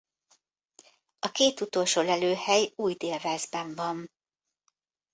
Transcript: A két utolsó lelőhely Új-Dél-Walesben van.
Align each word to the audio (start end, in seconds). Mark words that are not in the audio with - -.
A 1.19 1.31
két 1.31 1.61
utolsó 1.61 2.01
lelőhely 2.01 2.71
Új-Dél-Walesben 2.75 3.75
van. 3.75 4.11